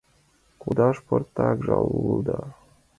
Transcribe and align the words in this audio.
Кодаш— 0.61 0.97
пыртак 1.07 1.57
жал 1.65 1.85
улыда. 1.99 2.39